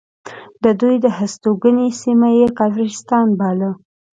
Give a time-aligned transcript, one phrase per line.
[0.63, 3.71] د دوی هستوګنې سیمه یې کافرستان باله.